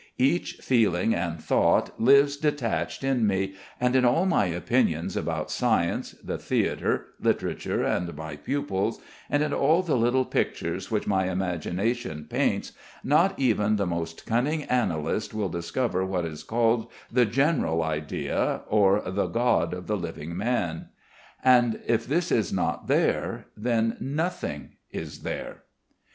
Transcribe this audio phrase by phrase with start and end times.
[0.17, 6.13] Each feeling and thought lives detached in me, and in all my opinions about science,
[6.13, 12.25] the theatre, literature, and my pupils, and in all the little pictures which my imagination
[12.27, 12.71] paints,
[13.03, 19.03] not even the most cunning analyst will discover what is called the general idea, or
[19.05, 20.87] the god of the living man.
[21.43, 25.57] And if this is not there, then nothing is there.